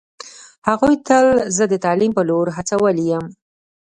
[0.69, 1.25] هغوی تل
[1.55, 3.25] زه د تعلیم په لور هڅولی یم